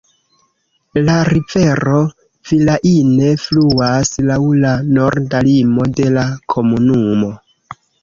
[1.09, 1.99] La rivero
[2.53, 7.35] Vilaine fluas laŭ la norda limo de la komunumo.